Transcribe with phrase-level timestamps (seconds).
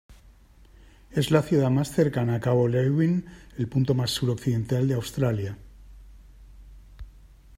[1.11, 3.27] Es la ciudad más cercana a cabo Leeuwin,
[3.59, 5.55] el punto más sur-occidental de Australia.